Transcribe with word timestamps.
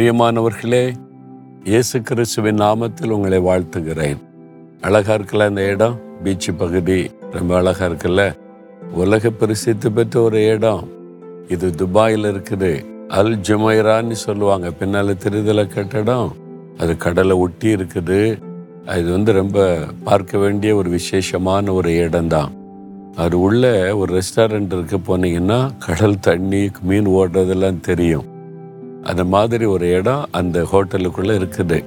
பிரியமானவர்களே 0.00 0.92
இயேசு 1.64 2.02
கிறிஸ்துவின் 2.02 2.56
நாமத்தில் 2.56 3.08
உங்களை 3.08 3.38
வாழ்த்துகிறேன். 3.38 4.16
அழகா 4.80 5.14
இருக்குல்ல 5.14 5.48
இந்த 5.48 5.66
இடம்? 5.66 6.00
பீச்சு 6.24 6.54
பகுதி 6.56 7.10
ரொம்ப 7.30 7.56
அழகா 7.56 7.86
இருக்குல்ல? 7.86 8.34
உலக 8.92 9.30
பிரசித்தி 9.30 9.90
பெற்ற 9.90 10.20
ஒரு 10.20 10.46
இடம். 10.46 10.88
இது 11.48 11.74
துபாயில் 11.74 12.24
இருக்குது. 12.24 12.84
அல் 13.08 13.38
ஜுமைரான்னு 13.38 14.12
சொல்லுவாங்க. 14.12 14.68
பின்னால 14.68 15.16
திருதலை 15.16 15.66
கட்டடம். 15.66 16.34
அது 16.78 16.96
கடலை 16.96 17.36
ஒட்டி 17.36 17.74
இருக்குது. 17.74 18.42
அது 18.86 19.10
வந்து 19.10 19.32
ரொம்ப 19.32 19.78
பார்க்க 20.04 20.38
வேண்டிய 20.38 20.76
ஒரு 20.76 20.90
விசேஷமான 20.90 21.72
ஒரு 21.72 21.96
இடம்தான். 21.96 22.52
அது 23.16 23.40
உள்ள 23.40 23.96
ஒரு 23.96 24.18
ரெஸ்டாரண்ட் 24.18 24.84
இருக்கு. 24.84 24.98
போனீங்கன்னா 24.98 25.70
கடல் 25.78 26.20
தண்ணி 26.20 26.70
மீன் 26.82 27.08
ஓடுறதெல்லாம் 27.08 27.80
தெரியும். 27.80 28.29
அந்த 29.02 29.24
மாதிரி 29.24 29.64
ஒரு 29.64 29.92
இடம் 29.92 30.26
அந்த 30.30 30.62
ஹோட்டலுக்குள்ள 30.62 31.32
இருக்குது. 31.40 31.78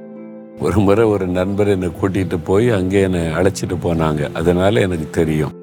ஒரு 0.60 0.78
முறை 0.78 1.04
ஒரு 1.04 1.26
நண்பர் 1.26 1.68
என்னை 1.68 1.90
கூட்டிட்டு 2.00 2.38
போய் 2.44 2.70
அங்கே 2.70 3.00
என்னை 3.00 3.20
அழைச்சிட்டு 3.20 3.76
போனாங்க. 3.82 4.32
அதனால 4.32 4.80
எனக்கு 4.80 5.10
தெரியும். 5.10 5.54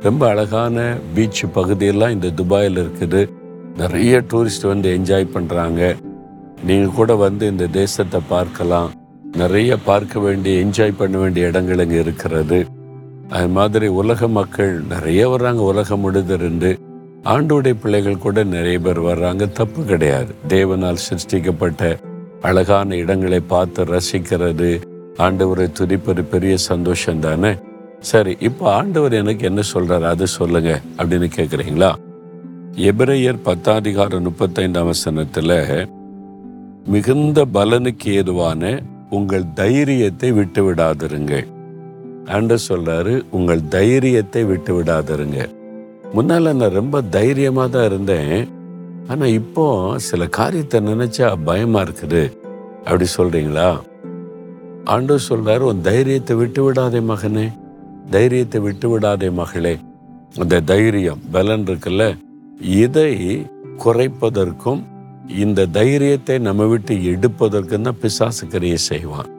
ரொம்ப 0.00 0.28
அழகான 0.28 0.96
பீச் 1.14 1.42
பகுதியெல்லாம் 1.52 2.10
இந்த 2.10 2.30
துபாயில் 2.30 2.76
இருக்குது. 2.76 3.30
நிறைய 3.76 4.22
டூரிஸ்ட் 4.30 4.66
வந்து 4.66 4.98
என்ஜாய் 4.98 5.32
பண்ணுறாங்க 5.34 5.96
நீங்கள் 6.64 6.96
கூட 6.96 7.14
வந்து 7.14 7.46
இந்த 7.46 7.66
தேசத்தை 7.66 8.20
பார்க்கலாம். 8.28 8.90
நிறைய 9.36 9.76
பார்க்க 9.76 10.20
வேண்டிய 10.20 10.64
என்ஜாய் 10.64 10.98
பண்ண 10.98 11.18
வேண்டிய 11.18 11.46
இடங்கள் 11.46 11.78
இங்கே 11.78 11.98
இருக்கிறது. 11.98 12.66
அது 13.28 13.48
மாதிரி 13.48 13.86
உலக 13.86 14.28
மக்கள் 14.28 14.80
நிறைய 14.80 15.28
வர்றாங்க. 15.28 15.60
உலகம் 15.72 16.02
முழுதிருந்து 16.04 16.70
ஆண்டோடைய 17.24 17.74
பிள்ளைகள் 17.82 18.22
கூட 18.22 18.42
நிறைய 18.44 18.78
பேர் 18.78 19.00
வர்றாங்க. 19.00 19.52
தப்பு 19.52 19.84
கிடையாது. 19.84 20.34
தேவனால் 20.48 21.02
சிருஷ்டிக்கப்பட்ட 21.06 21.96
அழகான 22.42 22.96
இடங்களை 22.96 23.40
பார்த்து 23.40 23.84
ரசிக்கிறது. 23.84 24.70
ஆண்டவரை 25.18 25.66
துதிப்பது 25.78 26.22
பெரிய 26.22 26.56
சந்தோஷம் 26.56 27.20
தானே? 27.20 27.52
சரி 28.10 28.36
இப்போ 28.40 28.72
ஆண்டவர் 28.72 29.12
எனக்கு 29.12 29.44
என்ன 29.46 29.62
சொல்றாரு? 29.74 30.02
அது 30.02 30.26
சொல்லுங்க 30.26 30.80
அப்படின்னு 30.98 31.28
கேட்குறீங்களா 31.36 31.90
எபிரேயர் 32.90 33.40
பத்தாதிகாரம் 33.44 34.26
முப்பத்தைந்தாம் 34.28 34.84
வசனத்தில் 34.84 35.56
மிகுந்த 36.84 37.44
பலனுக்கு 37.54 38.08
ஏதுவான 38.20 38.80
உங்கள் 39.10 39.52
தைரியத்தை 39.54 40.32
விட்டு 40.32 40.62
விடாதிருங்க 40.68 41.34
ஆண்டவர் 42.26 42.66
சொல்றாரு 42.68 43.22
உங்கள் 43.30 43.68
தைரியத்தை 43.68 44.44
விட்டு 44.44 44.72
விடாதிருங்க 44.76 45.40
முன்னால் 46.12 46.54
நான் 46.54 46.70
ரொம்ப 46.70 47.02
தைரியமாக 47.02 47.68
தான் 47.68 47.84
இருந்தேன். 47.84 48.48
ஆனால் 49.08 49.28
இப்போ 49.28 49.94
சில 49.96 50.26
காரியத்தை 50.26 50.80
நினைச்சா 50.80 51.36
பயமாக 51.44 51.90
இருக்குது. 51.90 52.32
அப்படி 52.84 53.06
சொல்கிறீங்களா 53.16 53.80
ஆண்டவர் 54.84 55.22
சொல்கிறார் 55.22 55.60
உன் 55.60 55.80
தைரியத்தை 55.80 56.36
விட்டு 56.36 56.64
விடாதே 56.64 56.98
மகனே. 56.98 57.52
தைரியத்தை 58.10 58.60
விட்டு 58.60 58.88
விடாதே 58.88 59.30
மகளே. 59.30 59.78
அந்த 60.38 60.60
தைரியம் 60.60 61.20
பலன் 61.30 61.62
இருக்குல்ல? 61.62 62.16
இதை 62.60 63.46
குறைப்பதற்கும் 63.84 64.82
இந்த 65.36 65.66
தைரியத்தை 65.66 66.38
நம்ம 66.38 66.64
விட்டு 66.64 66.94
எடுப்பதற்கும் 66.94 67.80
தான் 67.80 68.00
பிசாசு 68.00 68.46
செய்வான். 68.74 69.30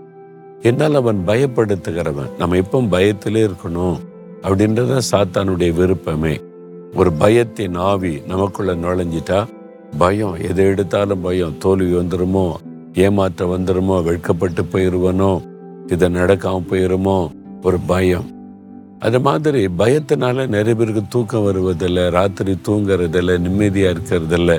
என்னால் 0.62 0.96
அவன் 0.96 1.24
பயப்படுத்துகிறவன். 1.28 2.38
நம்ம 2.38 2.56
எப்பவும் 2.56 2.92
பயத்திலே 2.92 3.50
இருக்கணும். 3.50 4.00
அப்படின்றத 4.42 5.00
சாத்தானுடைய 5.12 5.74
விருப்பமே. 5.74 6.42
ஒரு 7.00 7.12
பயத்தின் 7.22 7.78
ஆவி 7.90 8.12
நமக்குள்ள 8.32 8.72
நுழைஞ்சிட்டா 8.82 9.40
பயம் 10.02 10.36
எதை 10.50 10.66
எடுத்தாலும் 10.66 11.24
பயம். 11.26 11.56
தோல்வி 11.64 11.94
வந்துருமோ 11.96 12.46
ஏமாற்ற 13.06 13.46
வந்துருமோ 13.54 13.96
வெட்கப்பட்டு 14.08 14.64
போயிருவனோ 14.74 15.32
இதை 15.94 16.08
நடக்காம 16.18 16.62
போயிருமோ 16.72 17.18
ஒரு 17.68 17.80
பயம். 17.92 18.28
அது 19.00 19.20
மாதிரி 19.28 19.62
பயத்தினால 19.82 20.46
நிறைய 20.56 20.76
பேருக்கு 20.80 21.04
தூக்கம் 21.16 21.46
வருவதில்லை 21.48 22.06
ராத்திரி 22.18 22.54
தூங்குறதில்ல 22.68 23.38
நிம்மதியா 23.46 23.90
இருக்கிறதில்ல. 23.96 24.52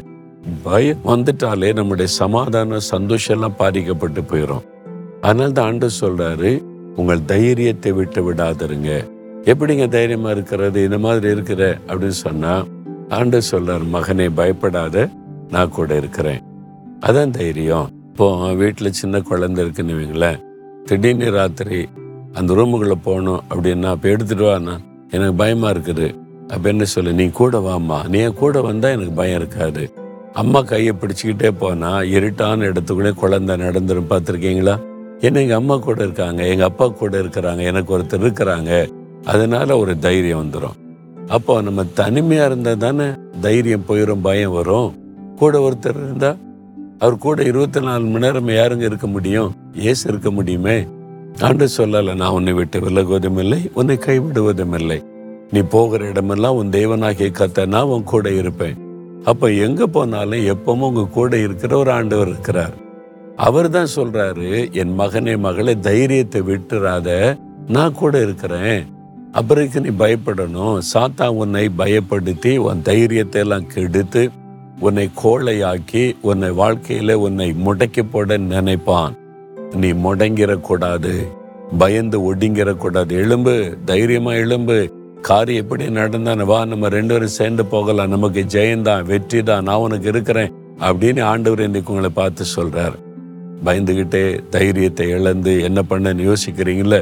பயம் 0.68 1.04
வந்துட்டாலே 1.12 1.70
நம்முடைய 1.78 2.08
சமாதான 2.20 2.78
சந்தோஷம் 2.92 3.36
எல்லாம் 3.36 3.58
பாதிக்கப்பட்டு 3.62 4.22
போயிடும் 4.30 4.64
அதனால 5.20 5.52
தான் 5.58 5.68
ஆண்டு 5.70 5.88
சொல்றாரு 6.02 6.50
உங்கள் 7.00 7.26
தைரியத்தை 7.32 7.92
விட்டு 7.92 8.20
விடாதருங்க. 8.26 8.90
எப்படிங்க 9.52 9.88
தைரியமா 9.88 10.30
இருக்கிறது? 10.30 10.84
இந்த 10.84 10.98
மாதிரி 10.98 11.32
இருக்கிற 11.32 11.78
அப்படின்னு 11.88 12.20
சொன்னா 12.26 12.64
ஆண்டு 13.08 13.40
சொல்றார் 13.50 13.84
மகனே 13.92 14.30
பயப்படாத 14.34 15.08
நான் 15.50 15.68
கூட 15.68 15.96
இருக்கிறேன். 15.96 16.40
அதான் 17.00 17.30
தைரியம். 17.30 17.88
இப்போ 18.10 18.52
வீட்டில் 18.54 18.92
சின்ன 18.92 19.20
குழந்தை 19.20 19.64
இருக்குன்னு 19.64 19.92
வைங்களேன். 19.92 20.38
திடீர்னு 20.84 21.30
ராத்திரி 21.30 21.88
அந்த 22.32 22.54
ரூமுக்குள்ள 22.54 22.96
போகணும் 23.02 23.42
அப்படின்னா 23.50 23.84
அப்போ 23.84 24.08
எடுத்துட்டு 24.08 24.44
வாண்ணா 24.44 24.76
எனக்கு 25.10 25.34
பயமா 25.34 25.70
இருக்குது. 25.70 26.14
அப்ப 26.48 26.68
என்ன 26.68 26.84
சொல்லு 26.84 27.12
நீ 27.12 27.28
கூட 27.28 27.58
வாம்மா. 27.58 28.08
நீ 28.08 28.18
என் 28.18 28.34
கூட 28.34 28.60
வந்தா 28.60 28.88
எனக்கு 28.88 29.12
பயம் 29.12 29.38
இருக்காது. 29.38 29.92
அம்மா 30.32 30.62
கையை 30.62 30.94
பிடிச்சிக்கிட்டே 31.00 31.50
போனா 31.58 32.00
இருட்டான 32.00 32.66
இடத்துக்குள்ளே 32.70 33.14
குழந்தை 33.14 33.56
நடந்துரும். 33.56 34.10
பார்த்துருக்கீங்களா? 34.10 34.76
ஏன்னா 35.20 35.36
எங்க 35.36 35.54
அம்மா 35.54 35.76
கூட 35.76 36.02
இருக்காங்க 36.02 36.42
எங்க 36.46 36.64
அப்பா 36.64 36.88
கூட 36.88 37.22
இருக்கிறாங்க 37.22 37.62
எனக்கு 37.62 37.98
ஒருத்தர் 37.98 38.24
இருக்கிறாங்க. 38.26 39.03
அதனால 39.24 39.78
ஒரு 39.78 39.98
தைரியம் 39.98 40.42
வந்துடும் 40.42 40.78
அப்போ 41.28 41.60
நம்ம 41.60 41.84
தனிமையா 41.84 42.44
இருந்தா 42.44 42.74
தானே 42.74 43.04
தைரியம் 43.40 43.84
போயிடும் 43.88 44.20
பயம் 44.22 44.52
வரும். 44.52 44.90
கூட 45.36 45.58
ஒருத்தர் 45.58 46.00
இருந்தா 46.04 46.36
அவர் 46.98 47.18
கூட 47.18 47.42
இருபத்தி 47.42 47.80
நாலு 47.80 48.04
மணி 48.04 48.24
நேரம் 48.24 48.48
யாருங்க 48.48 48.80
இருக்க 48.80 49.06
முடியும்? 49.06 49.54
ஏசு 49.74 50.08
இருக்க 50.08 50.30
முடியுமே? 50.30 50.86
ஆண்டு 51.40 51.68
சொல்லல 51.76 52.14
நான் 52.16 52.30
உன்னை 52.30 52.52
விட்டு 52.52 52.80
விலகுவதும் 52.80 53.38
இல்லை 53.38 53.70
உன்னை 53.74 53.96
கைவிடுவதும் 53.96 54.74
இல்லை 54.78 55.02
நீ 55.50 55.60
போகிற 55.60 56.06
இடமெல்லாம் 56.06 56.54
உன் 56.54 56.68
தேவனாகிய 56.68 57.30
கத்த 57.38 57.66
நான் 57.66 57.82
உன் 57.82 58.04
கூட 58.04 58.30
இருப்பேன். 58.30 58.76
அப்ப 59.24 59.50
எங்க 59.52 59.86
போனாலும் 59.86 60.46
எப்பவும் 60.54 60.86
உங்க 60.88 61.06
கூட 61.06 61.38
இருக்கிற 61.38 61.76
ஒரு 61.76 61.90
ஆண்டவர் 61.90 62.28
இருக்கிறார். 62.28 62.74
அவர் 63.36 63.70
தான் 63.70 63.94
சொல்றாரு 63.96 64.72
என் 64.72 64.98
மகனே 64.98 65.38
மகளே 65.38 65.74
தைரியத்தை 65.74 66.40
விட்டுறாத 66.40 67.38
நான் 67.68 67.94
கூட 67.94 68.22
இருக்கிறேன். 68.22 68.84
அப்புறம் 69.38 69.68
நீ 69.86 69.92
பயப்படணும். 70.04 70.78
சாத்தா 70.92 71.26
உன்னை 71.26 71.70
பயப்படுத்தி 71.78 72.56
உன் 72.56 72.82
தைரியத்தை 72.82 73.40
எல்லாம் 73.42 73.66
கெடுத்து 73.66 74.22
உன்னை 74.80 75.10
கோழையாக்கி 75.22 76.16
உன்னை 76.20 76.50
வாழ்க்கையில 76.50 77.12
உன்னை 77.12 77.54
முடக்கி 77.66 78.02
போட 78.10 78.36
நினைப்பான். 78.36 79.14
நீ 79.74 79.92
முடங்கிடக்கூடாது. 79.92 81.14
பயந்து 81.78 82.34
ஒடுங்கிடக்கூடாது. 82.34 83.12
எலும்பு 83.22 83.54
தைரியமா 83.84 84.32
எலும்பு 84.32 84.76
காரியம் 85.20 85.62
எப்படி 85.62 85.84
நடந்தான? 85.90 86.44
வா 86.44 86.64
நம்ம 86.64 86.88
ரெண்டு 86.88 87.14
பேரும் 87.14 87.36
சேர்ந்து 87.38 87.64
போகலாம். 87.64 88.08
நமக்கு 88.08 88.40
ஜெயந்தான் 88.54 89.04
வெற்றி 89.04 89.42
தான் 89.42 89.62
நான் 89.62 89.76
உனக்கு 89.76 90.08
இருக்கிறேன் 90.08 90.52
அப்படின்னு 90.80 91.22
ஆண்டவர் 91.22 91.60
இன்னைக்கு 91.60 91.92
உங்களை 91.92 92.10
பார்த்து 92.14 92.44
சொல்றார். 92.56 92.96
பயந்துகிட்டே 93.64 94.24
தைரியத்தை 94.48 95.08
இழந்து 95.08 95.62
என்ன 95.62 95.82
பண்ணன்னு 95.90 96.24
யோசிக்கிறீங்களே? 96.30 97.00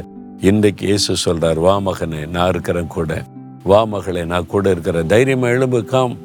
இன்றைக்கு 0.49 0.87
இயேசு 0.87 1.13
சொல்றார் 1.25 1.59
வா 1.59 1.79
மகனே 1.79 2.27
நான் 2.27 2.49
இருக்கிறேன் 2.49 2.87
கூட. 2.87 3.25
வா 3.63 3.85
மகளே 3.85 4.25
நான் 4.25 4.45
கூட 4.45 4.69
இருக்கிறேன். 4.69 5.05
தைரியமா 5.05 5.47
எழும்பு 5.47 5.83
காம் 5.83 6.17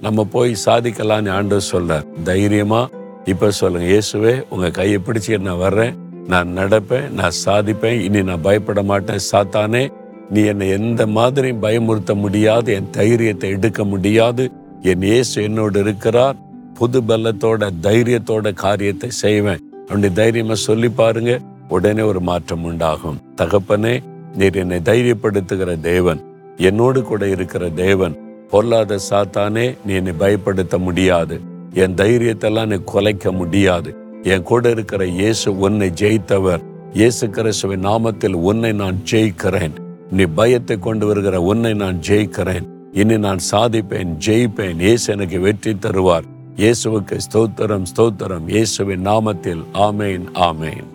நம்ம 0.00 0.24
போய் 0.24 0.56
சாதிக்கலாம்னு 0.64 1.30
ஆண்டவர் 1.30 1.66
சொல்றார். 1.72 2.06
தைரியமா 2.22 2.88
இப்ப 3.24 3.50
சொல்லுங்க 3.50 3.88
இயேசுவே 3.88 4.42
உங்க 4.48 4.70
கையை 4.70 5.00
பிடிச்சி 5.06 5.38
நான் 5.38 5.56
வர்றேன். 5.56 5.94
நான் 6.26 6.56
நடப்பேன் 6.56 7.10
நான் 7.10 7.36
சாதிப்பேன். 7.44 8.00
இனி 8.00 8.22
நான் 8.22 8.40
பயப்பட 8.42 8.82
மாட்டேன். 8.82 9.20
சாத்தானே 9.32 9.92
நீ 10.30 10.44
என்னை 10.44 10.68
எந்த 10.68 11.06
மாதிரியும் 11.06 11.62
பயமுறுத்த 11.62 12.14
முடியாது. 12.14 12.72
என் 12.72 12.90
தைரியத்தை 12.90 13.50
எடுக்க 13.50 13.84
முடியாது. 13.84 14.50
என் 14.82 15.02
இயேசு 15.02 15.42
என்னோடு 15.42 15.80
இருக்கிறார். 15.80 16.36
புது 16.74 17.00
பலத்தோட 17.00 17.70
தைரியத்தோட 17.82 18.52
காரியத்தை 18.52 19.10
செய்வேன். 19.10 19.58
அப்படி 19.80 20.12
தைரியமா 20.12 20.54
சொல்லி 20.54 20.88
பாருங்க. 20.88 21.40
உடனே 21.74 22.02
ஒரு 22.10 22.20
மாற்றம் 22.28 22.64
உண்டாகும். 22.70 23.20
தகப்பனே 23.40 23.94
நீர் 24.38 24.58
என்னை 24.62 24.78
தைரியப்படுத்துகிற 24.88 25.70
தேவன். 25.80 26.20
என்னோடு 26.68 27.00
கூட 27.02 27.22
இருக்கிற 27.34 27.64
தேவன். 27.84 28.14
பொல்லாத 28.52 28.98
சாத்தானே 29.10 29.66
நீ 29.86 29.92
என்னை 30.00 30.14
பயப்படுத்த 30.22 30.78
முடியாது. 30.86 31.36
என் 31.82 31.94
தைரியத்தெல்லாம் 32.02 32.70
நீ 32.72 32.78
குலைக்க 32.92 33.32
முடியாது. 33.40 33.90
என் 34.32 34.48
கூட 34.50 34.70
இருக்கிற 34.70 35.02
இயேசு 35.20 35.48
உன்னை 35.66 35.88
ஜெயித்தவர். 36.00 36.64
இயேசு 36.94 37.24
கிறிஸ்துவின் 37.36 37.86
நாமத்தில் 37.90 38.36
உன்னை 38.50 38.72
நான் 38.82 38.98
ஜெயிக்கிறேன். 39.10 39.74
நீ 40.16 40.24
பயத்தை 40.38 40.76
கொண்டு 40.86 41.06
வருகிற 41.06 41.36
உன்னை 41.50 41.72
நான் 41.82 41.98
ஜெயிக்கிறேன். 42.08 42.66
இனி 43.00 43.16
நான் 43.26 43.42
சாதிப்பேன் 43.50 44.12
ஜெயிப்பேன். 44.26 44.78
இயேசு 44.86 45.06
எனக்கு 45.14 45.40
வெற்றி 45.40 45.74
தருவார். 45.74 46.26
இயேசுவுக்கு 46.56 47.16
ஸ்தோத்திரம் 47.26 47.86
ஸ்தோத்திரம். 47.92 48.48
இயேசுவின் 48.54 49.06
நாமத்தில் 49.10 49.62
ஆமேன் 49.88 50.26
ஆமேன். 50.48 50.88